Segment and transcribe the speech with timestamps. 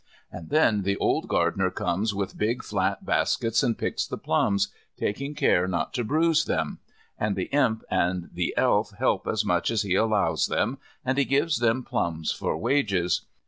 [0.31, 5.35] And then the old gardener comes with big flat baskets and picks the plums, taking
[5.35, 6.79] care not to bruise them.
[7.19, 11.23] And the Imp and the Elf help as much as he allows them and he
[11.25, 13.21] gives them plums for wages.